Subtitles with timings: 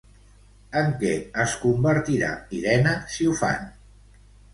[0.79, 1.11] En què
[1.43, 3.69] es convertirà Irena si ho fan?